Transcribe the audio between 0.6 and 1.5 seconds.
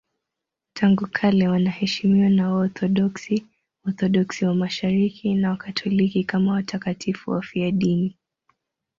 Tangu kale